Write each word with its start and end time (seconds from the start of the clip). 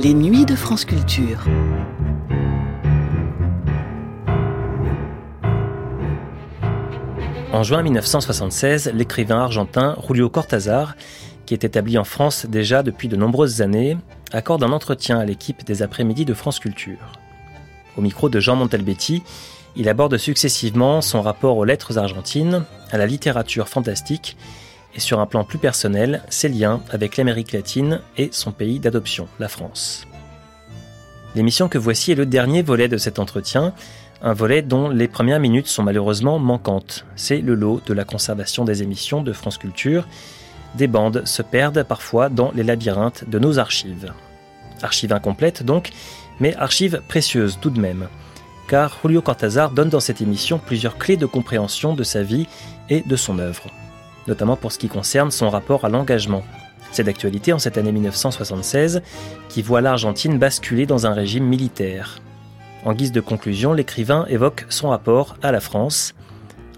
Les 0.00 0.14
nuits 0.14 0.46
de 0.46 0.54
France 0.54 0.84
Culture. 0.84 1.44
En 7.52 7.64
juin 7.64 7.82
1976, 7.82 8.92
l'écrivain 8.94 9.40
argentin 9.40 9.96
Julio 10.06 10.28
Cortázar, 10.28 10.94
qui 11.46 11.54
est 11.54 11.64
établi 11.64 11.98
en 11.98 12.04
France 12.04 12.46
déjà 12.46 12.84
depuis 12.84 13.08
de 13.08 13.16
nombreuses 13.16 13.60
années, 13.60 13.96
accorde 14.30 14.62
un 14.62 14.70
entretien 14.70 15.18
à 15.18 15.24
l'équipe 15.24 15.64
des 15.64 15.82
après-midi 15.82 16.24
de 16.24 16.34
France 16.34 16.60
Culture. 16.60 17.18
Au 17.96 18.00
micro 18.00 18.28
de 18.28 18.38
Jean 18.38 18.54
Montalbetti, 18.54 19.24
il 19.74 19.88
aborde 19.88 20.16
successivement 20.16 21.00
son 21.00 21.22
rapport 21.22 21.56
aux 21.56 21.64
lettres 21.64 21.98
argentines, 21.98 22.64
à 22.92 22.98
la 22.98 23.06
littérature 23.06 23.68
fantastique 23.68 24.36
et 24.94 25.00
sur 25.00 25.20
un 25.20 25.26
plan 25.26 25.44
plus 25.44 25.58
personnel, 25.58 26.22
ses 26.28 26.48
liens 26.48 26.80
avec 26.90 27.16
l'Amérique 27.16 27.52
latine 27.52 28.00
et 28.16 28.30
son 28.32 28.52
pays 28.52 28.80
d'adoption, 28.80 29.28
la 29.38 29.48
France. 29.48 30.06
L'émission 31.34 31.68
que 31.68 31.78
voici 31.78 32.12
est 32.12 32.16
le 32.16 32.26
dernier 32.26 32.62
volet 32.62 32.88
de 32.88 32.96
cet 32.96 33.18
entretien, 33.18 33.74
un 34.22 34.32
volet 34.32 34.62
dont 34.62 34.88
les 34.88 35.06
premières 35.06 35.40
minutes 35.40 35.68
sont 35.68 35.82
malheureusement 35.82 36.38
manquantes. 36.38 37.04
C'est 37.16 37.40
le 37.40 37.54
lot 37.54 37.80
de 37.86 37.94
la 37.94 38.04
conservation 38.04 38.64
des 38.64 38.82
émissions 38.82 39.22
de 39.22 39.32
France 39.32 39.58
Culture. 39.58 40.08
Des 40.74 40.88
bandes 40.88 41.22
se 41.26 41.42
perdent 41.42 41.84
parfois 41.84 42.28
dans 42.28 42.50
les 42.54 42.64
labyrinthes 42.64 43.28
de 43.28 43.38
nos 43.38 43.58
archives. 43.58 44.12
Archives 44.82 45.12
incomplètes 45.12 45.62
donc, 45.62 45.90
mais 46.40 46.56
archives 46.56 47.02
précieuses 47.08 47.58
tout 47.60 47.70
de 47.70 47.80
même. 47.80 48.08
Car 48.68 48.98
Julio 49.02 49.22
Cortázar 49.22 49.70
donne 49.70 49.88
dans 49.88 50.00
cette 50.00 50.20
émission 50.20 50.58
plusieurs 50.58 50.98
clés 50.98 51.16
de 51.16 51.26
compréhension 51.26 51.94
de 51.94 52.02
sa 52.02 52.22
vie 52.22 52.46
et 52.88 53.02
de 53.02 53.16
son 53.16 53.38
œuvre 53.38 53.70
notamment 54.28 54.56
pour 54.56 54.70
ce 54.70 54.78
qui 54.78 54.88
concerne 54.88 55.30
son 55.30 55.50
rapport 55.50 55.84
à 55.84 55.88
l'engagement. 55.88 56.44
C'est 56.92 57.04
d'actualité 57.04 57.52
en 57.52 57.58
cette 57.58 57.78
année 57.78 57.92
1976 57.92 59.02
qui 59.48 59.62
voit 59.62 59.80
l'Argentine 59.80 60.38
basculer 60.38 60.86
dans 60.86 61.06
un 61.06 61.12
régime 61.12 61.44
militaire. 61.44 62.20
En 62.84 62.94
guise 62.94 63.12
de 63.12 63.20
conclusion, 63.20 63.72
l'écrivain 63.72 64.24
évoque 64.28 64.64
son 64.68 64.90
rapport 64.90 65.36
à 65.42 65.52
la 65.52 65.60
France, 65.60 66.14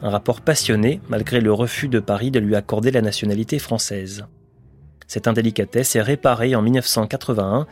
un 0.03 0.11
rapport 0.11 0.41
passionné 0.41 1.01
malgré 1.09 1.41
le 1.41 1.53
refus 1.53 1.89
de 1.89 2.01
Paris 2.01 2.31
de 2.31 2.41
lui 2.41 2.57
accorder 2.57 2.91
la 2.91 3.03
nationalité 3.03 3.59
française. 3.59 4.25
Cette 5.07 5.29
indélicatesse 5.29 5.97
est 5.97 6.03
réparée 6.03 6.55
en 6.55 6.63
1981 6.63 7.67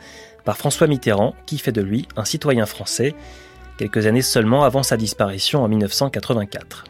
par 0.45 0.57
François 0.57 0.87
Mitterrand 0.87 1.35
qui 1.45 1.57
fait 1.57 1.71
de 1.71 1.81
lui 1.81 2.07
un 2.17 2.25
citoyen 2.25 2.65
français, 2.65 3.15
quelques 3.77 4.05
années 4.05 4.21
seulement 4.21 4.63
avant 4.63 4.83
sa 4.83 4.97
disparition 4.97 5.63
en 5.63 5.67
1984. 5.67 6.83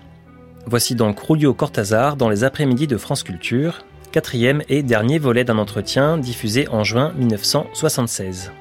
Voici 0.70 0.94
donc 0.94 1.26
Julio 1.28 1.56
Cortázar 1.56 2.16
dans 2.16 2.30
les 2.30 2.44
après-midi 2.44 2.86
de 2.86 2.98
France 2.98 3.24
Culture, 3.24 3.84
quatrième 4.12 4.62
et 4.70 4.84
dernier 4.84 5.18
volet 5.18 5.44
d'un 5.44 5.58
entretien 5.58 6.20
diffusé 6.20 6.68
en 6.68 6.84
juin 6.84 7.12
1976. 7.18 8.52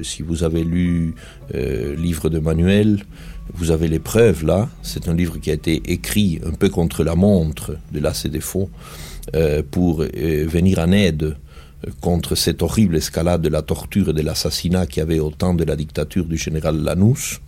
Si 0.00 0.22
vous 0.22 0.44
avez 0.44 0.62
lu 0.62 1.16
euh, 1.56 1.96
livre 1.96 2.28
de 2.28 2.38
Manuel, 2.38 3.04
vous 3.52 3.72
avez 3.72 3.88
les 3.88 3.98
preuves 3.98 4.44
là. 4.44 4.68
C'est 4.82 5.08
un 5.08 5.14
livre 5.14 5.38
qui 5.38 5.50
a 5.50 5.54
été 5.54 5.82
écrit 5.90 6.38
un 6.46 6.52
peu 6.52 6.68
contre 6.68 7.02
la 7.02 7.16
montre 7.16 7.76
de 7.90 7.98
la 7.98 8.14
CDFO 8.14 8.70
euh, 9.34 9.64
pour 9.68 10.02
euh, 10.02 10.06
venir 10.46 10.78
en 10.78 10.92
aide 10.92 11.36
contre 12.00 12.36
cette 12.36 12.62
horrible 12.62 12.94
escalade 12.94 13.42
de 13.42 13.48
la 13.48 13.62
torture 13.62 14.10
et 14.10 14.12
de 14.12 14.22
l'assassinat 14.22 14.86
qui 14.86 15.00
avait 15.00 15.18
au 15.18 15.30
temps 15.30 15.54
de 15.54 15.64
la 15.64 15.74
dictature 15.74 16.26
du 16.26 16.36
général 16.36 16.80
Lanous. 16.80 17.40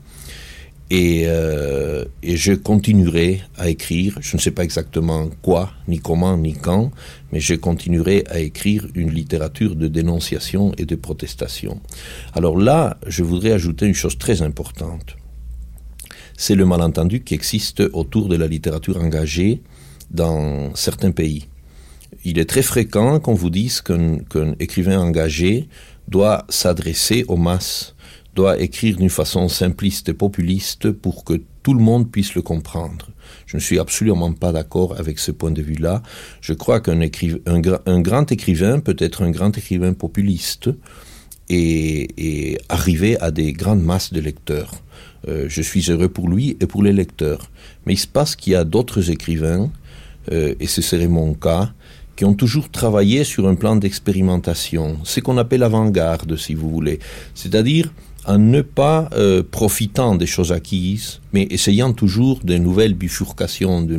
Et, 0.91 1.23
euh, 1.27 2.05
et, 2.25 2.37
je 2.37 2.53
continuerai 2.53 3.43
à 3.57 3.69
écrire, 3.69 4.19
je 4.21 4.37
ne 4.37 4.41
sais 4.41 4.51
pas 4.51 4.65
exactement 4.65 5.31
quoi, 5.41 5.71
ni 5.87 6.01
comment, 6.01 6.37
ni 6.37 6.55
quand, 6.55 6.91
mais 7.31 7.39
je 7.39 7.55
continuerai 7.55 8.25
à 8.29 8.41
écrire 8.41 8.89
une 8.97 9.13
littérature 9.13 9.77
de 9.77 9.87
dénonciation 9.87 10.73
et 10.79 10.87
de 10.87 10.97
protestation. 10.97 11.81
Alors 12.35 12.59
là, 12.59 12.99
je 13.07 13.23
voudrais 13.23 13.53
ajouter 13.53 13.87
une 13.87 13.95
chose 13.95 14.19
très 14.19 14.43
importante. 14.43 15.17
C'est 16.37 16.57
le 16.57 16.67
malentendu 16.67 17.23
qui 17.23 17.35
existe 17.35 17.83
autour 17.93 18.29
de 18.29 18.35
la 18.35 18.49
littérature 18.49 18.97
engagée 18.97 19.63
dans 20.11 20.75
certains 20.75 21.13
pays. 21.13 21.47
Il 22.25 22.41
est 22.41 22.49
très 22.49 22.63
fréquent 22.63 23.21
qu'on 23.21 23.35
vous 23.35 23.51
dise 23.51 23.81
qu'un 23.81 24.55
écrivain 24.59 24.99
engagé 24.99 25.69
doit 26.09 26.47
s'adresser 26.49 27.25
aux 27.29 27.37
masses 27.37 27.95
doit 28.35 28.61
écrire 28.61 28.97
d'une 28.97 29.11
façon 29.11 29.49
simpliste 29.49 30.09
et 30.09 30.15
populiste 30.15 30.93
pour 30.93 31.25
que 31.25 31.41
tout 31.63 31.75
le 31.75 31.81
monde 31.81 32.11
puisse 32.11 32.35
le 32.35 32.43
comprendre. 32.43 33.09
Je 33.47 33.57
ne 33.57 33.61
suis 33.61 33.79
absolument 33.79 34.33
pas 34.33 34.53
d'accord 34.53 34.99
avec 34.99 35.19
ce 35.19 35.31
point 35.31 35.51
de 35.51 35.63
vue-là. 35.63 36.03
Je 36.41 36.53
crois 36.53 36.81
qu'un 36.81 37.01
un, 37.01 38.01
grand 38.01 38.33
écrivain 38.33 38.81
peut 38.81 38.97
être 38.99 39.23
un 39.23 39.31
grand 39.31 39.57
écrivain 39.57 39.93
populiste 39.93 40.71
et, 41.49 42.59
arriver 42.69 43.21
à 43.21 43.31
des 43.31 43.53
grandes 43.53 43.83
masses 43.83 44.13
de 44.13 44.21
lecteurs. 44.21 44.73
Euh, 45.29 45.47
je 45.49 45.61
suis 45.61 45.91
heureux 45.91 46.09
pour 46.09 46.29
lui 46.29 46.57
et 46.61 46.67
pour 46.67 46.83
les 46.83 46.93
lecteurs. 46.93 47.51
Mais 47.85 47.95
il 47.95 47.99
se 47.99 48.07
passe 48.07 48.37
qu'il 48.37 48.53
y 48.53 48.57
a 48.57 48.65
d'autres 48.65 49.11
écrivains, 49.11 49.71
euh, 50.31 50.55
et 50.61 50.67
ce 50.67 50.81
serait 50.81 51.09
mon 51.09 51.35
cas, 51.35 51.73
qui 52.17 52.25
ont 52.25 52.35
toujours 52.35 52.71
travaillé 52.71 53.25
sur 53.25 53.49
un 53.49 53.55
plan 53.55 53.77
d'expérimentation, 53.77 54.99
ce 55.05 55.21
qu'on 55.21 55.39
appelle 55.39 55.63
avant-garde, 55.63 56.37
si 56.37 56.55
vous 56.55 56.71
voulez. 56.71 57.01
C'est-à-dire, 57.35 57.93
en 58.27 58.39
ne 58.39 58.61
pas 58.63 59.09
euh, 59.13 59.43
profitant 59.43 60.15
des 60.15 60.27
choses 60.27 60.53
acquises, 60.53 61.21
mais 61.33 61.47
essayant 61.51 61.93
toujours 61.93 62.41
de 62.45 62.57
nouvelles 62.57 62.95
bifurcations, 62.95 63.83
de, 63.83 63.99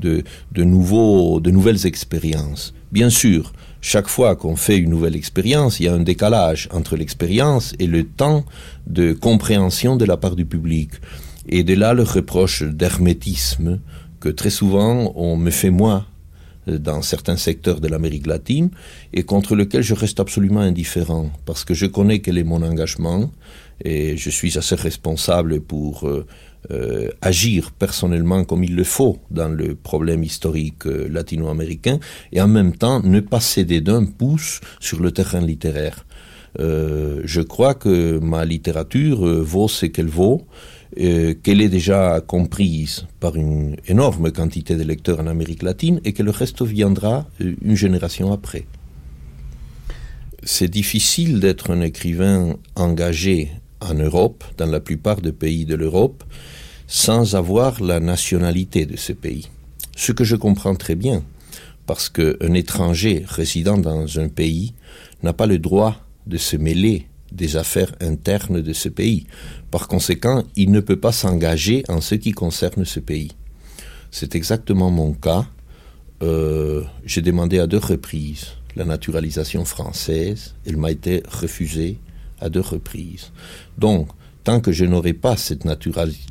de, 0.00 0.64
nouveaux, 0.64 1.40
de 1.40 1.50
nouvelles 1.50 1.86
expériences. 1.86 2.74
Bien 2.92 3.10
sûr, 3.10 3.52
chaque 3.80 4.08
fois 4.08 4.36
qu'on 4.36 4.56
fait 4.56 4.78
une 4.78 4.90
nouvelle 4.90 5.16
expérience, 5.16 5.80
il 5.80 5.84
y 5.84 5.88
a 5.88 5.94
un 5.94 6.00
décalage 6.00 6.68
entre 6.72 6.96
l'expérience 6.96 7.74
et 7.78 7.86
le 7.86 8.04
temps 8.04 8.44
de 8.86 9.12
compréhension 9.12 9.96
de 9.96 10.04
la 10.04 10.16
part 10.16 10.36
du 10.36 10.46
public. 10.46 10.90
Et 11.48 11.64
de 11.64 11.74
là 11.74 11.94
le 11.94 12.02
reproche 12.02 12.62
d'hermétisme 12.62 13.80
que 14.20 14.28
très 14.28 14.50
souvent 14.50 15.12
on 15.14 15.36
me 15.36 15.50
fait 15.50 15.70
moi 15.70 16.06
dans 16.68 17.02
certains 17.02 17.36
secteurs 17.36 17.80
de 17.80 17.88
l'Amérique 17.88 18.26
latine 18.26 18.70
et 19.12 19.22
contre 19.22 19.56
lequel 19.56 19.82
je 19.82 19.94
reste 19.94 20.20
absolument 20.20 20.60
indifférent 20.60 21.30
parce 21.46 21.64
que 21.64 21.74
je 21.74 21.86
connais 21.86 22.20
quel 22.20 22.38
est 22.38 22.44
mon 22.44 22.62
engagement 22.62 23.30
et 23.84 24.16
je 24.16 24.30
suis 24.30 24.58
assez 24.58 24.74
responsable 24.74 25.60
pour 25.60 26.06
euh, 26.06 26.26
euh, 26.70 27.08
agir 27.22 27.70
personnellement 27.72 28.44
comme 28.44 28.64
il 28.64 28.74
le 28.74 28.84
faut 28.84 29.18
dans 29.30 29.48
le 29.48 29.74
problème 29.74 30.24
historique 30.24 30.86
euh, 30.86 31.08
latino-américain 31.08 32.00
et 32.32 32.40
en 32.40 32.48
même 32.48 32.74
temps 32.76 33.00
ne 33.02 33.20
pas 33.20 33.40
céder 33.40 33.80
d'un 33.80 34.04
pouce 34.04 34.60
sur 34.80 35.00
le 35.00 35.12
terrain 35.12 35.40
littéraire. 35.40 36.04
je 36.58 37.42
crois 37.42 37.74
que 37.74 38.18
ma 38.18 38.44
littérature 38.44 39.20
vaut 39.44 39.68
ce 39.68 39.86
qu'elle 39.86 40.08
vaut 40.08 40.46
euh, 41.00 41.34
qu'elle 41.42 41.60
est 41.60 41.68
déjà 41.68 42.20
comprise 42.20 43.06
par 43.20 43.36
une 43.36 43.76
énorme 43.86 44.32
quantité 44.32 44.74
de 44.74 44.82
lecteurs 44.82 45.20
en 45.20 45.28
Amérique 45.28 45.62
latine 45.62 46.00
et 46.04 46.12
que 46.12 46.24
le 46.24 46.32
reste 46.32 46.62
viendra 46.62 47.26
euh, 47.40 47.54
une 47.62 47.76
génération 47.76 48.32
après. 48.32 48.66
C'est 50.42 50.68
difficile 50.68 51.40
d'être 51.40 51.70
un 51.70 51.82
écrivain 51.82 52.56
engagé 52.74 53.50
en 53.80 53.94
Europe, 53.94 54.42
dans 54.56 54.66
la 54.66 54.80
plupart 54.80 55.20
des 55.20 55.32
pays 55.32 55.64
de 55.64 55.76
l'Europe, 55.76 56.24
sans 56.88 57.36
avoir 57.36 57.82
la 57.82 58.00
nationalité 58.00 58.86
de 58.86 58.96
ce 58.96 59.12
pays. 59.12 59.48
Ce 59.96 60.10
que 60.10 60.24
je 60.24 60.36
comprends 60.36 60.74
très 60.74 60.96
bien, 60.96 61.22
parce 61.86 62.08
qu'un 62.08 62.54
étranger 62.54 63.24
résidant 63.28 63.78
dans 63.78 64.18
un 64.18 64.28
pays 64.28 64.74
n'a 65.22 65.32
pas 65.32 65.46
le 65.46 65.58
droit 65.58 65.96
de 66.26 66.38
se 66.38 66.56
mêler 66.56 67.06
des 67.32 67.56
affaires 67.56 67.94
internes 68.00 68.60
de 68.60 68.72
ce 68.72 68.88
pays. 68.88 69.26
Par 69.70 69.88
conséquent, 69.88 70.44
il 70.56 70.70
ne 70.70 70.80
peut 70.80 70.98
pas 70.98 71.12
s'engager 71.12 71.84
en 71.88 72.00
ce 72.00 72.14
qui 72.14 72.32
concerne 72.32 72.84
ce 72.84 73.00
pays. 73.00 73.32
C'est 74.10 74.34
exactement 74.34 74.90
mon 74.90 75.12
cas. 75.12 75.46
Euh, 76.22 76.82
j'ai 77.04 77.22
demandé 77.22 77.58
à 77.58 77.66
deux 77.66 77.78
reprises 77.78 78.46
la 78.76 78.84
naturalisation 78.84 79.64
française. 79.64 80.54
Elle 80.66 80.76
m'a 80.76 80.90
été 80.90 81.22
refusée 81.28 81.98
à 82.40 82.48
deux 82.48 82.60
reprises. 82.60 83.32
Donc, 83.76 84.08
tant 84.44 84.60
que 84.60 84.72
je 84.72 84.84
n'aurai 84.84 85.12
pas 85.12 85.36
cette 85.36 85.66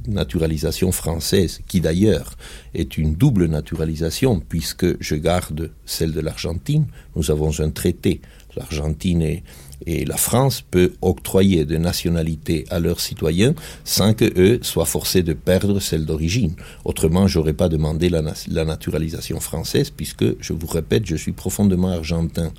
naturalisation 0.07 0.91
française, 0.91 1.59
qui 1.67 1.81
d'ailleurs 1.81 2.35
est 2.73 2.97
une 2.97 3.15
double 3.15 3.45
naturalisation, 3.45 4.39
puisque 4.39 4.99
je 5.01 5.15
garde 5.15 5.71
celle 5.85 6.13
de 6.13 6.21
l'Argentine, 6.21 6.87
nous 7.15 7.29
avons 7.29 7.59
un 7.59 7.69
traité. 7.69 8.21
L'Argentine 8.57 9.41
et 9.85 10.05
la 10.05 10.17
France 10.17 10.61
peut 10.61 10.93
octroyer 11.01 11.63
de 11.65 11.77
nationalités 11.77 12.65
à 12.69 12.79
leurs 12.79 12.99
citoyens 12.99 13.53
sans 13.83 14.13
que 14.13 14.25
eux 14.39 14.59
soient 14.63 14.85
forcés 14.85 15.23
de 15.23 15.33
perdre 15.33 15.79
celle 15.79 16.05
d'origine. 16.05 16.55
Autrement, 16.83 17.27
j'aurais 17.27 17.53
pas 17.53 17.69
demandé 17.69 18.09
la, 18.09 18.21
la, 18.49 18.65
naturalisation 18.65 19.39
française 19.39 19.91
puisque, 19.91 20.25
je 20.41 20.53
vous 20.53 20.67
répète, 20.67 21.05
je 21.05 21.15
suis 21.15 21.31
profondément 21.31 21.89
argentin. 21.89 22.51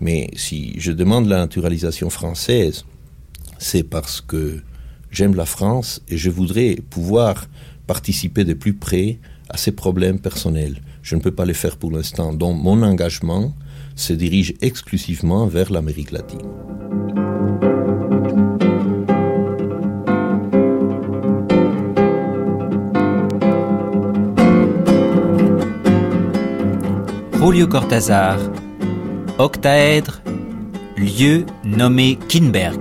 Mais 0.00 0.30
si 0.36 0.74
je 0.78 0.92
demande 0.92 1.26
la 1.26 1.38
naturalisation 1.38 2.08
française, 2.10 2.84
c'est 3.58 3.82
parce 3.82 4.20
que 4.20 4.62
j'aime 5.10 5.34
la 5.34 5.46
France 5.46 6.00
et 6.08 6.16
je 6.16 6.30
voudrais 6.30 6.76
pouvoir 6.90 7.46
participer 7.86 8.44
de 8.44 8.54
plus 8.54 8.74
près 8.74 9.18
à 9.48 9.56
ses 9.56 9.72
problèmes 9.72 10.18
personnels. 10.18 10.80
Je 11.02 11.16
ne 11.16 11.20
peux 11.20 11.30
pas 11.30 11.44
le 11.44 11.52
faire 11.52 11.76
pour 11.76 11.90
l'instant. 11.90 12.32
Donc 12.32 12.60
mon 12.62 12.82
engagement, 12.82 13.54
se 13.94 14.12
dirige 14.12 14.54
exclusivement 14.60 15.46
vers 15.46 15.72
l'Amérique 15.72 16.12
latine. 16.12 16.48
Julio 27.44 27.68
Cortázar, 27.68 28.38
octaèdre, 29.38 30.22
lieu 30.96 31.44
nommé 31.62 32.18
Kinberg. 32.28 32.80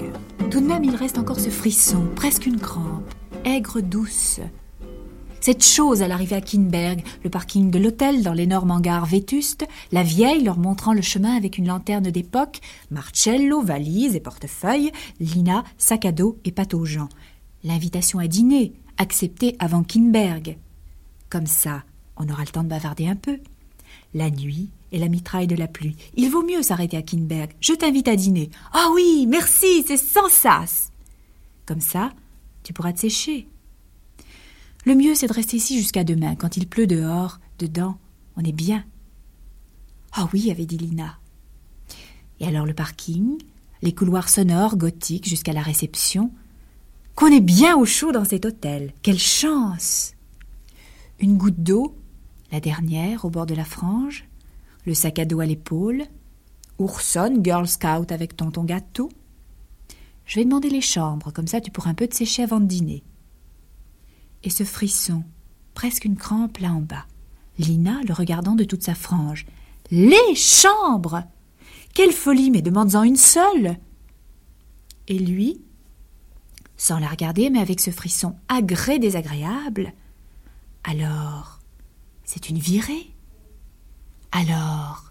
Tout 0.50 0.62
de 0.62 0.65
même, 0.65 0.83
il 0.83 0.95
reste 0.95 1.18
encore 1.18 1.39
ce 1.39 1.50
frisson, 1.50 2.07
presque 2.15 2.45
une 2.45 2.60
crampe, 2.60 3.13
aigre 3.44 3.81
douce. 3.81 4.39
Cette 5.45 5.65
chose 5.65 6.01
à 6.01 6.07
l'arrivée 6.07 6.37
à 6.37 6.41
Kinberg, 6.41 7.03
le 7.21 7.29
parking 7.29 7.69
de 7.69 7.77
l'hôtel 7.77 8.23
dans 8.23 8.31
l'énorme 8.31 8.71
hangar 8.71 9.05
vétuste, 9.05 9.67
la 9.91 10.01
vieille 10.01 10.41
leur 10.41 10.57
montrant 10.57 10.93
le 10.93 11.01
chemin 11.01 11.35
avec 11.35 11.57
une 11.57 11.67
lanterne 11.67 12.09
d'époque, 12.11 12.61
Marcello, 12.91 13.61
valise 13.61 14.15
et 14.15 14.21
portefeuille, 14.21 14.93
Lina, 15.19 15.65
sac 15.77 16.05
à 16.05 16.13
dos 16.13 16.37
et 16.45 16.53
pâte 16.53 16.73
aux 16.73 16.85
gens. 16.85 17.09
L'invitation 17.65 18.19
à 18.19 18.27
dîner, 18.27 18.71
acceptée 18.97 19.57
avant 19.59 19.83
Kinberg. 19.83 20.57
Comme 21.29 21.47
ça, 21.47 21.83
on 22.15 22.29
aura 22.29 22.43
le 22.45 22.49
temps 22.49 22.63
de 22.63 22.69
bavarder 22.69 23.09
un 23.09 23.17
peu 23.17 23.37
la 24.13 24.29
nuit 24.29 24.69
et 24.93 24.97
la 24.97 25.09
mitraille 25.09 25.47
de 25.47 25.57
la 25.57 25.67
pluie. 25.67 25.97
Il 26.15 26.29
vaut 26.29 26.45
mieux 26.45 26.61
s'arrêter 26.61 26.95
à 26.95 27.01
Kinberg. 27.01 27.51
Je 27.59 27.73
t'invite 27.73 28.07
à 28.07 28.15
dîner. 28.15 28.49
Ah 28.71 28.91
oui, 28.93 29.27
merci, 29.27 29.83
c'est 29.85 29.97
sans 29.97 30.29
sas. 30.29 30.93
Comme 31.65 31.81
ça, 31.81 32.13
tu 32.63 32.71
pourras 32.71 32.93
te 32.93 33.01
sécher. 33.01 33.49
Le 34.85 34.95
mieux, 34.95 35.15
c'est 35.15 35.27
de 35.27 35.33
rester 35.33 35.57
ici 35.57 35.77
jusqu'à 35.77 36.03
demain. 36.03 36.35
Quand 36.35 36.57
il 36.57 36.68
pleut 36.68 36.88
dehors, 36.88 37.39
dedans, 37.59 37.97
on 38.35 38.44
est 38.44 38.51
bien. 38.51 38.83
Ah 40.12 40.27
oui, 40.33 40.51
avait 40.51 40.65
dit 40.65 40.77
Lina. 40.77 41.18
Et 42.39 42.47
alors 42.47 42.65
le 42.65 42.74
parking, 42.74 43.38
les 43.81 43.94
couloirs 43.94 44.30
sonores, 44.30 44.75
gothiques, 44.75 45.27
jusqu'à 45.30 45.53
la 45.53 45.62
réception. 45.62 46.31
Qu'on 47.15 47.27
est 47.27 47.41
bien 47.41 47.77
au 47.77 47.85
chaud 47.85 48.12
dans 48.12 48.25
cet 48.25 48.45
hôtel. 48.45 48.91
Quelle 49.01 49.19
chance 49.19 50.13
Une 51.19 51.38
goutte 51.38 51.62
d'eau 51.62 51.95
la 52.53 52.59
dernière, 52.59 53.25
au 53.25 53.31
bord 53.31 53.47
de 53.47 53.56
la 53.56 53.65
frange, 53.65 54.25
le 54.86 54.94
sac 54.94 55.18
à 55.18 55.25
dos 55.25 55.39
à 55.39 55.45
l'épaule, 55.47 56.03
Ourson, 56.77 57.39
Girl 57.44 57.68
Scout 57.68 58.12
avec 58.12 58.38
tonton 58.38 58.63
gâteau. 58.63 59.09
Je 60.25 60.36
vais 60.36 60.45
demander 60.45 60.69
les 60.69 60.79
chambres, 60.79 61.31
comme 61.31 61.47
ça 61.47 61.62
tu 61.62 61.71
pourras 61.71 61.89
un 61.89 61.95
peu 61.95 62.07
te 62.07 62.15
sécher 62.15 62.44
avant 62.44 62.59
de 62.59 62.68
dîner. 62.68 63.03
Et 64.43 64.49
ce 64.49 64.63
frisson, 64.63 65.23
presque 65.73 66.05
une 66.05 66.17
crampe 66.17 66.57
là 66.57 66.73
en 66.73 66.81
bas. 66.81 67.05
Lina 67.57 68.01
le 68.07 68.13
regardant 68.13 68.55
de 68.55 68.63
toute 68.63 68.83
sa 68.83 68.95
frange. 68.95 69.45
Les 69.91 70.35
chambres 70.35 71.23
Quelle 71.93 72.11
folie, 72.11 72.51
mais 72.51 72.61
demande-en 72.61 73.03
une 73.03 73.15
seule 73.15 73.77
Et 75.07 75.19
lui, 75.19 75.61
sans 76.77 76.99
la 76.99 77.07
regarder, 77.07 77.49
mais 77.49 77.59
avec 77.59 77.79
ce 77.79 77.91
frisson 77.91 78.35
agré 78.47 78.99
désagréable. 78.99 79.93
Alors, 80.83 81.59
c'est 82.25 82.49
une 82.49 82.57
virée? 82.57 83.11
Alors, 84.31 85.09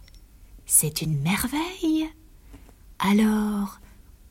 c'est 0.67 1.01
une 1.01 1.19
merveille? 1.21 2.11
Alors, 2.99 3.81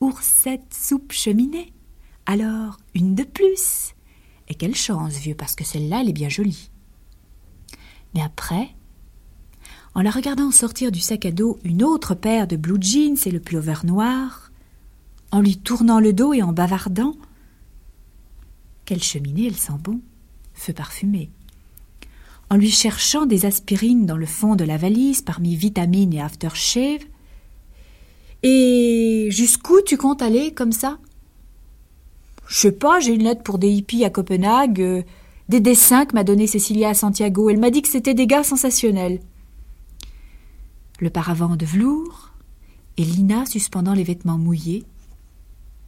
oursette 0.00 0.72
soupe 0.72 1.12
cheminée? 1.12 1.72
Alors, 2.26 2.76
une 2.94 3.14
de 3.14 3.24
plus? 3.24 3.94
Quelle 4.54 4.74
chance, 4.74 5.14
vieux, 5.14 5.34
parce 5.34 5.54
que 5.54 5.64
celle-là, 5.64 6.00
elle 6.00 6.08
est 6.08 6.14
bien 6.14 6.28
jolie. 6.28 6.70
Mais 8.14 8.22
après, 8.22 8.68
en 9.94 10.02
la 10.02 10.10
regardant 10.10 10.50
sortir 10.50 10.92
du 10.92 11.00
sac 11.00 11.26
à 11.26 11.30
dos 11.30 11.58
une 11.64 11.82
autre 11.82 12.14
paire 12.14 12.46
de 12.46 12.56
blue 12.56 12.80
jeans 12.80 13.16
et 13.24 13.30
le 13.30 13.40
pullover 13.40 13.84
noir, 13.84 14.50
en 15.30 15.40
lui 15.40 15.56
tournant 15.56 16.00
le 16.00 16.12
dos 16.12 16.32
et 16.32 16.42
en 16.42 16.52
bavardant, 16.52 17.14
quelle 18.84 19.02
cheminée 19.02 19.46
elle 19.46 19.56
sent 19.56 19.78
bon, 19.82 20.00
feu 20.54 20.72
parfumé 20.72 21.30
en 22.52 22.56
lui 22.56 22.70
cherchant 22.70 23.24
des 23.24 23.46
aspirines 23.46 24.04
dans 24.04 24.18
le 24.18 24.26
fond 24.26 24.56
de 24.56 24.64
la 24.64 24.76
valise 24.76 25.22
parmi 25.22 25.56
vitamines 25.56 26.12
et 26.12 26.20
aftershave. 26.20 27.00
Et 28.42 29.28
jusqu'où 29.30 29.80
tu 29.80 29.96
comptes 29.96 30.20
aller 30.20 30.52
comme 30.52 30.72
ça? 30.72 30.98
Je 32.52 32.58
sais 32.58 32.72
pas, 32.72 33.00
j'ai 33.00 33.14
une 33.14 33.22
lettre 33.22 33.42
pour 33.42 33.56
des 33.56 33.70
hippies 33.70 34.04
à 34.04 34.10
Copenhague, 34.10 34.82
euh, 34.82 35.02
des 35.48 35.60
dessins 35.60 36.04
que 36.04 36.14
m'a 36.14 36.22
donné 36.22 36.46
Cécilia 36.46 36.90
à 36.90 36.94
Santiago. 36.94 37.48
Elle 37.48 37.58
m'a 37.58 37.70
dit 37.70 37.80
que 37.80 37.88
c'était 37.88 38.12
des 38.12 38.26
gars 38.26 38.44
sensationnels. 38.44 39.20
Le 41.00 41.08
paravent 41.08 41.56
de 41.56 41.64
velours 41.64 42.30
et 42.98 43.04
Lina 43.04 43.46
suspendant 43.46 43.94
les 43.94 44.04
vêtements 44.04 44.36
mouillés, 44.36 44.84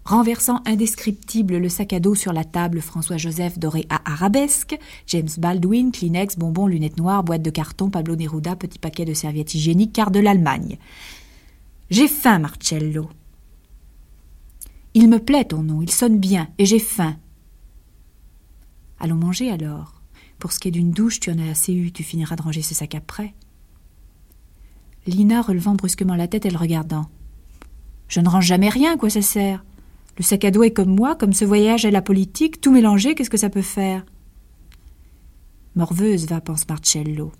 renversant 0.06 0.62
indescriptible 0.64 1.58
le 1.58 1.68
sac 1.68 1.92
à 1.92 2.00
dos 2.00 2.14
sur 2.14 2.32
la 2.32 2.44
table 2.44 2.80
François-Joseph 2.80 3.58
doré 3.58 3.84
à 3.90 4.00
arabesque, 4.10 4.78
James 5.06 5.28
Baldwin, 5.36 5.92
Kleenex, 5.92 6.38
bonbons, 6.38 6.66
lunettes 6.66 6.96
noires, 6.96 7.24
boîte 7.24 7.42
de 7.42 7.50
carton, 7.50 7.90
Pablo 7.90 8.16
Neruda, 8.16 8.56
petit 8.56 8.78
paquet 8.78 9.04
de 9.04 9.12
serviettes 9.12 9.54
hygiéniques, 9.54 9.92
carte 9.92 10.14
de 10.14 10.20
l'Allemagne. 10.20 10.78
J'ai 11.90 12.08
faim, 12.08 12.38
Marcello. 12.38 13.10
Il 14.94 15.08
me 15.08 15.18
plaît 15.18 15.44
ton 15.44 15.62
nom, 15.62 15.82
il 15.82 15.90
sonne 15.90 16.18
bien, 16.18 16.48
et 16.58 16.66
j'ai 16.66 16.78
faim. 16.78 17.16
Allons 19.00 19.16
manger 19.16 19.50
alors. 19.50 20.00
Pour 20.38 20.52
ce 20.52 20.60
qui 20.60 20.68
est 20.68 20.70
d'une 20.70 20.92
douche, 20.92 21.20
tu 21.20 21.30
en 21.30 21.38
as 21.38 21.50
assez 21.50 21.72
eu, 21.72 21.90
tu 21.90 22.04
finiras 22.04 22.36
de 22.36 22.42
ranger 22.42 22.62
ce 22.62 22.74
sac 22.74 22.94
après. 22.94 23.34
Lina 25.06 25.42
relevant 25.42 25.74
brusquement 25.74 26.14
la 26.14 26.28
tête 26.28 26.46
et 26.46 26.50
le 26.50 26.56
regardant. 26.56 27.06
Je 28.08 28.20
ne 28.20 28.28
range 28.28 28.46
jamais 28.46 28.68
rien, 28.68 28.96
quoi 28.96 29.10
ça 29.10 29.22
sert? 29.22 29.64
Le 30.16 30.22
sac 30.22 30.44
à 30.44 30.50
dos 30.52 30.62
est 30.62 30.70
comme 30.70 30.94
moi, 30.94 31.16
comme 31.16 31.32
ce 31.32 31.44
voyage 31.44 31.84
à 31.84 31.90
la 31.90 32.02
politique, 32.02 32.60
tout 32.60 32.70
mélangé, 32.70 33.14
qu'est-ce 33.14 33.30
que 33.30 33.36
ça 33.36 33.50
peut 33.50 33.62
faire? 33.62 34.04
Morveuse 35.74 36.26
va, 36.26 36.40
pense 36.40 36.68
Marcello. 36.68 37.32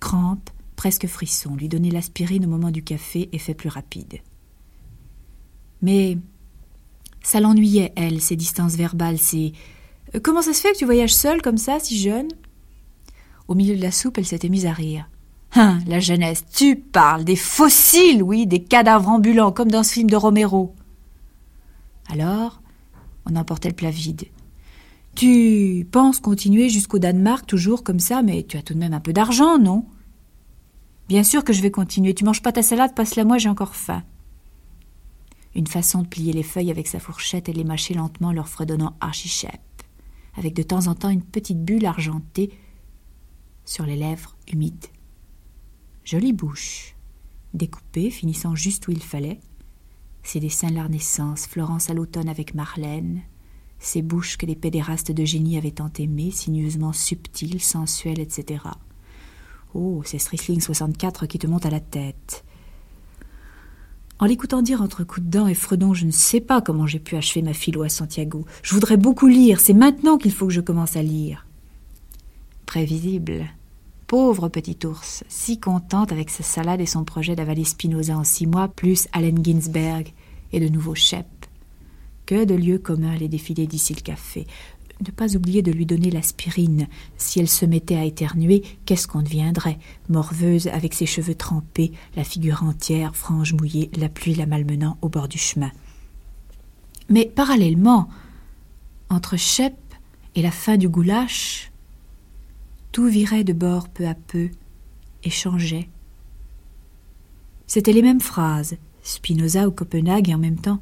Crampe, 0.00 0.48
presque 0.76 1.06
frisson, 1.06 1.56
lui 1.56 1.68
donner 1.68 1.90
l'aspirine 1.90 2.46
au 2.46 2.48
moment 2.48 2.70
du 2.70 2.82
café, 2.82 3.28
effet 3.32 3.54
plus 3.54 3.68
rapide. 3.68 4.20
Mais 5.82 6.16
ça 7.28 7.40
l'ennuyait, 7.40 7.92
elle, 7.94 8.22
ces 8.22 8.36
distances 8.36 8.74
verbales, 8.74 9.18
ces. 9.18 9.52
Euh, 10.14 10.20
comment 10.22 10.40
ça 10.40 10.54
se 10.54 10.62
fait 10.62 10.72
que 10.72 10.78
tu 10.78 10.86
voyages 10.86 11.14
seule 11.14 11.42
comme 11.42 11.58
ça, 11.58 11.78
si 11.78 11.98
jeune? 11.98 12.28
Au 13.48 13.54
milieu 13.54 13.76
de 13.76 13.82
la 13.82 13.92
soupe, 13.92 14.16
elle 14.16 14.24
s'était 14.24 14.48
mise 14.48 14.64
à 14.64 14.72
rire. 14.72 15.10
Hein, 15.54 15.78
la 15.86 16.00
jeunesse, 16.00 16.44
tu 16.50 16.76
parles 16.76 17.24
des 17.24 17.36
fossiles, 17.36 18.22
oui, 18.22 18.46
des 18.46 18.62
cadavres 18.62 19.10
ambulants, 19.10 19.52
comme 19.52 19.70
dans 19.70 19.82
ce 19.82 19.92
film 19.92 20.08
de 20.08 20.16
Romero. 20.16 20.74
Alors, 22.08 22.62
on 23.26 23.36
emportait 23.36 23.68
le 23.68 23.74
plat 23.74 23.90
vide. 23.90 24.24
Tu 25.14 25.86
penses 25.90 26.20
continuer 26.20 26.70
jusqu'au 26.70 26.98
Danemark 26.98 27.46
toujours 27.46 27.84
comme 27.84 28.00
ça, 28.00 28.22
mais 28.22 28.42
tu 28.42 28.56
as 28.56 28.62
tout 28.62 28.72
de 28.72 28.78
même 28.78 28.94
un 28.94 29.00
peu 29.00 29.12
d'argent, 29.12 29.58
non? 29.58 29.84
Bien 31.08 31.24
sûr 31.24 31.44
que 31.44 31.52
je 31.52 31.60
vais 31.60 31.70
continuer. 31.70 32.14
Tu 32.14 32.24
manges 32.24 32.42
pas 32.42 32.52
ta 32.52 32.62
salade, 32.62 32.94
passe-la 32.94 33.26
moi, 33.26 33.36
j'ai 33.36 33.50
encore 33.50 33.74
faim. 33.74 34.02
Une 35.58 35.66
façon 35.66 36.02
de 36.02 36.06
plier 36.06 36.32
les 36.32 36.44
feuilles 36.44 36.70
avec 36.70 36.86
sa 36.86 37.00
fourchette 37.00 37.48
et 37.48 37.52
les 37.52 37.64
mâcher 37.64 37.92
lentement, 37.92 38.30
leur 38.30 38.48
fredonnant 38.48 38.96
archichep, 39.00 39.60
avec 40.36 40.54
de 40.54 40.62
temps 40.62 40.86
en 40.86 40.94
temps 40.94 41.08
une 41.08 41.24
petite 41.24 41.64
bulle 41.64 41.84
argentée 41.84 42.56
sur 43.64 43.84
les 43.84 43.96
lèvres 43.96 44.36
humides. 44.46 44.86
Jolie 46.04 46.32
bouche, 46.32 46.94
découpée, 47.54 48.10
finissant 48.10 48.54
juste 48.54 48.86
où 48.86 48.92
il 48.92 49.02
fallait, 49.02 49.40
ses 50.22 50.38
dessins 50.38 50.70
de 50.70 50.76
la 50.76 50.84
Renaissance, 50.84 51.48
Florence 51.48 51.90
à 51.90 51.94
l'automne 51.94 52.28
avec 52.28 52.54
Marlène, 52.54 53.22
ces 53.80 54.00
bouches 54.00 54.36
que 54.36 54.46
les 54.46 54.54
pédérastes 54.54 55.10
de 55.10 55.24
génie 55.24 55.58
avaient 55.58 55.72
tant 55.72 55.90
aimées, 55.98 56.30
sinueusement 56.30 56.92
subtiles, 56.92 57.60
sensuelles, 57.60 58.20
etc. 58.20 58.62
Oh, 59.74 60.02
c'est 60.04 60.18
Strissling 60.18 60.60
64 60.60 61.26
qui 61.26 61.40
te 61.40 61.48
monte 61.48 61.66
à 61.66 61.70
la 61.70 61.80
tête. 61.80 62.44
En 64.20 64.26
l'écoutant 64.26 64.62
dire 64.62 64.82
entre 64.82 65.04
coups 65.04 65.26
de 65.26 65.30
dents 65.30 65.46
et 65.46 65.54
fredons, 65.54 65.94
je 65.94 66.04
ne 66.04 66.10
sais 66.10 66.40
pas 66.40 66.60
comment 66.60 66.86
j'ai 66.86 66.98
pu 66.98 67.14
achever 67.14 67.42
ma 67.42 67.52
philo 67.52 67.82
à 67.82 67.88
Santiago. 67.88 68.46
Je 68.62 68.74
voudrais 68.74 68.96
beaucoup 68.96 69.28
lire, 69.28 69.60
c'est 69.60 69.74
maintenant 69.74 70.18
qu'il 70.18 70.32
faut 70.32 70.48
que 70.48 70.52
je 70.52 70.60
commence 70.60 70.96
à 70.96 71.02
lire. 71.02 71.46
Prévisible. 72.66 73.46
Pauvre 74.08 74.48
petit 74.48 74.78
ours, 74.84 75.22
si 75.28 75.60
contente 75.60 76.10
avec 76.10 76.30
sa 76.30 76.42
salade 76.42 76.80
et 76.80 76.86
son 76.86 77.04
projet 77.04 77.36
d'avaler 77.36 77.64
Spinoza 77.64 78.16
en 78.16 78.24
six 78.24 78.46
mois, 78.46 78.66
plus 78.66 79.06
Allen 79.12 79.44
Ginsberg 79.44 80.12
et 80.52 80.58
de 80.58 80.68
nouveaux 80.68 80.96
Shep. 80.96 81.26
Que 82.26 82.44
de 82.44 82.54
lieux 82.54 82.78
communs 82.78 83.16
les 83.16 83.28
défilés 83.28 83.66
d'ici 83.66 83.94
le 83.94 84.00
café. 84.00 84.46
Ne 85.06 85.12
pas 85.12 85.36
oublier 85.36 85.62
de 85.62 85.70
lui 85.70 85.86
donner 85.86 86.10
l'aspirine. 86.10 86.88
Si 87.16 87.38
elle 87.38 87.48
se 87.48 87.64
mettait 87.64 87.96
à 87.96 88.04
éternuer, 88.04 88.62
qu'est-ce 88.84 89.06
qu'on 89.06 89.22
deviendrait? 89.22 89.78
Morveuse, 90.08 90.66
avec 90.66 90.92
ses 90.94 91.06
cheveux 91.06 91.36
trempés, 91.36 91.92
la 92.16 92.24
figure 92.24 92.64
entière, 92.64 93.14
frange 93.14 93.54
mouillée, 93.54 93.90
la 93.96 94.08
pluie 94.08 94.34
la 94.34 94.46
malmenant 94.46 94.98
au 95.00 95.08
bord 95.08 95.28
du 95.28 95.38
chemin. 95.38 95.70
Mais 97.08 97.26
parallèlement, 97.26 98.08
entre 99.08 99.36
Shep 99.36 99.74
et 100.34 100.42
la 100.42 100.50
fin 100.50 100.76
du 100.76 100.88
goulash, 100.88 101.70
tout 102.90 103.06
virait 103.06 103.44
de 103.44 103.52
bord 103.52 103.88
peu 103.88 104.06
à 104.06 104.14
peu 104.14 104.50
et 105.22 105.30
changeait. 105.30 105.88
C'étaient 107.66 107.92
les 107.92 108.02
mêmes 108.02 108.20
phrases, 108.20 108.76
Spinoza 109.02 109.68
ou 109.68 109.70
Copenhague 109.70 110.28
et 110.28 110.34
en 110.34 110.38
même 110.38 110.58
temps 110.58 110.80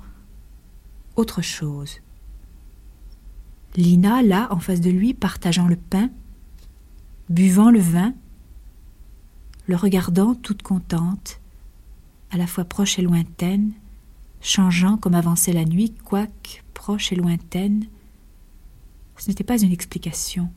autre 1.16 1.42
chose. 1.42 2.00
Lina, 3.76 4.22
là, 4.22 4.48
en 4.50 4.58
face 4.58 4.80
de 4.80 4.90
lui, 4.90 5.12
partageant 5.12 5.68
le 5.68 5.76
pain, 5.76 6.10
buvant 7.28 7.70
le 7.70 7.80
vin, 7.80 8.14
le 9.66 9.76
regardant 9.76 10.34
toute 10.34 10.62
contente, 10.62 11.40
à 12.30 12.38
la 12.38 12.46
fois 12.46 12.64
proche 12.64 12.98
et 12.98 13.02
lointaine, 13.02 13.72
changeant 14.40 14.96
comme 14.96 15.14
avançait 15.14 15.52
la 15.52 15.64
nuit, 15.64 15.94
quoique 16.04 16.62
proche 16.72 17.12
et 17.12 17.16
lointaine. 17.16 17.86
Ce 19.18 19.28
n'était 19.28 19.44
pas 19.44 19.60
une 19.60 19.72
explication. 19.72 20.50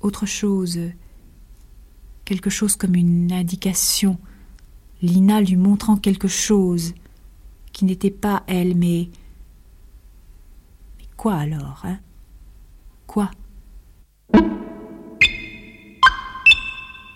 Autre 0.00 0.26
chose, 0.26 0.78
quelque 2.24 2.50
chose 2.50 2.76
comme 2.76 2.94
une 2.94 3.32
indication, 3.32 4.18
Lina 5.02 5.40
lui 5.40 5.56
montrant 5.56 5.96
quelque 5.96 6.28
chose 6.28 6.94
qui 7.72 7.84
n'était 7.84 8.10
pas 8.10 8.42
elle, 8.46 8.74
mais. 8.76 9.10
Quoi 11.16 11.34
alors, 11.34 11.82
hein? 11.84 11.98
Quoi? 13.06 13.30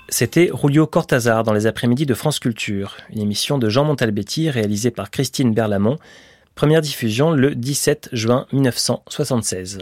C'était 0.08 0.50
Julio 0.60 0.86
Cortazar 0.86 1.44
dans 1.44 1.52
les 1.52 1.66
après-midi 1.66 2.04
de 2.04 2.14
France 2.14 2.40
Culture, 2.40 2.96
une 3.10 3.20
émission 3.20 3.58
de 3.58 3.68
Jean 3.68 3.84
Montalbetti 3.84 4.50
réalisée 4.50 4.90
par 4.90 5.10
Christine 5.10 5.54
Berlamont, 5.54 5.98
première 6.54 6.80
diffusion 6.80 7.30
le 7.30 7.54
17 7.54 8.10
juin 8.12 8.46
1976. 8.52 9.78